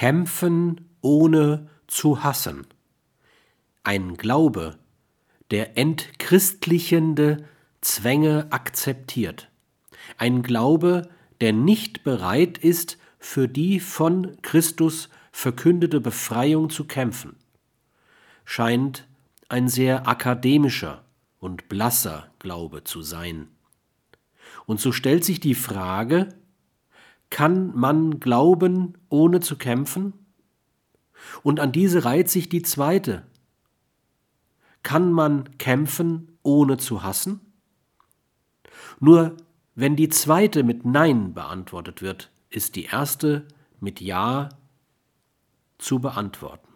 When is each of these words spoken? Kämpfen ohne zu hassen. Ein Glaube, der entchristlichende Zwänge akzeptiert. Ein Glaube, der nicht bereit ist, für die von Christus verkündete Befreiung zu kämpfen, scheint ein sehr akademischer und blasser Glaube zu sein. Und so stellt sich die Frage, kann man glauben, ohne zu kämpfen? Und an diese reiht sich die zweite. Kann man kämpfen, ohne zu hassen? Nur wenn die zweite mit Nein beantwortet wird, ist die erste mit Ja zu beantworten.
Kämpfen 0.00 0.88
ohne 1.02 1.68
zu 1.86 2.24
hassen. 2.24 2.66
Ein 3.84 4.16
Glaube, 4.16 4.78
der 5.50 5.76
entchristlichende 5.76 7.44
Zwänge 7.82 8.46
akzeptiert. 8.48 9.50
Ein 10.16 10.42
Glaube, 10.42 11.10
der 11.42 11.52
nicht 11.52 12.02
bereit 12.02 12.56
ist, 12.56 12.96
für 13.18 13.46
die 13.46 13.78
von 13.78 14.40
Christus 14.40 15.10
verkündete 15.32 16.00
Befreiung 16.00 16.70
zu 16.70 16.86
kämpfen, 16.86 17.36
scheint 18.46 19.06
ein 19.50 19.68
sehr 19.68 20.08
akademischer 20.08 21.04
und 21.40 21.68
blasser 21.68 22.32
Glaube 22.38 22.84
zu 22.84 23.02
sein. 23.02 23.48
Und 24.64 24.80
so 24.80 24.92
stellt 24.92 25.26
sich 25.26 25.40
die 25.40 25.54
Frage, 25.54 26.39
kann 27.30 27.74
man 27.76 28.20
glauben, 28.20 28.98
ohne 29.08 29.40
zu 29.40 29.56
kämpfen? 29.56 30.12
Und 31.42 31.60
an 31.60 31.72
diese 31.72 32.04
reiht 32.04 32.28
sich 32.28 32.48
die 32.48 32.62
zweite. 32.62 33.26
Kann 34.82 35.12
man 35.12 35.56
kämpfen, 35.58 36.36
ohne 36.42 36.76
zu 36.76 37.02
hassen? 37.02 37.40
Nur 38.98 39.36
wenn 39.74 39.96
die 39.96 40.08
zweite 40.08 40.62
mit 40.62 40.84
Nein 40.84 41.32
beantwortet 41.34 42.02
wird, 42.02 42.30
ist 42.50 42.76
die 42.76 42.84
erste 42.84 43.46
mit 43.78 44.00
Ja 44.00 44.48
zu 45.78 46.00
beantworten. 46.00 46.69